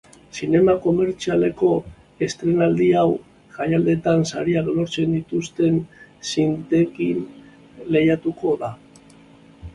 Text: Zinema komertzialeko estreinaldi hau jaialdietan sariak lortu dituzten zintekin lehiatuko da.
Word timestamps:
Zinema 0.37 0.73
komertzialeko 0.85 1.67
estreinaldi 2.27 2.87
hau 3.01 3.11
jaialdietan 3.59 4.25
sariak 4.33 4.73
lortu 4.79 5.05
dituzten 5.13 5.79
zintekin 6.33 7.23
lehiatuko 7.93 8.57
da. 8.67 8.75